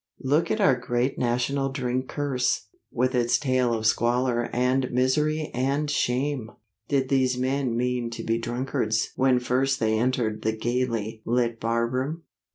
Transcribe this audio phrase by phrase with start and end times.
[0.23, 5.91] Look at our great national drink curse, with its tale of squalor and misery and
[5.91, 6.49] shame!
[6.87, 11.85] Did these men mean to be drunkards when first they entered the gaily lit bar
[11.87, 12.23] room?